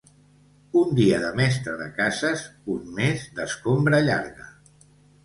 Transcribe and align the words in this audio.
Un 0.79 0.93
dia 0.99 1.19
de 1.23 1.27
mestre 1.39 1.75
de 1.81 1.89
cases, 1.97 2.45
un 2.77 2.87
mes 2.97 3.27
d'escombra 3.37 4.01
llarga. 4.09 4.49